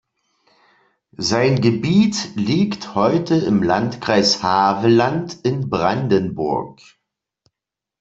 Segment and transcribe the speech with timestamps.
[1.19, 6.81] Sein Gebiet liegt heute im Landkreis Havelland in Brandenburg.